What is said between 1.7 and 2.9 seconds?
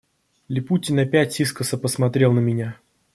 посмотрел на меня.